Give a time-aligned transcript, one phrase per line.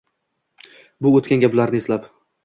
[1.07, 2.09] Bu o‘tgan gaplarni eslab.